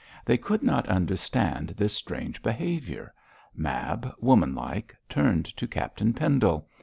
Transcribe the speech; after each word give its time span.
They 0.25 0.39
could 0.39 0.63
not 0.63 0.89
understand 0.89 1.75
this 1.77 1.93
strange 1.93 2.41
behaviour. 2.41 3.13
Mab, 3.55 4.11
woman 4.19 4.55
like, 4.55 4.95
turned 5.07 5.53
on 5.61 5.67
Captain 5.67 6.11
Pendle. 6.11 6.67